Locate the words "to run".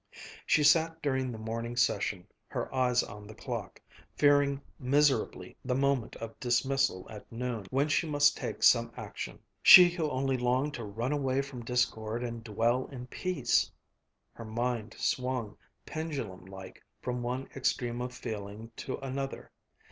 10.73-11.11